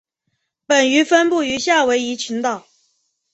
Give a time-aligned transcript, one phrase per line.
[0.65, 2.65] 本鱼分布于夏威夷群岛。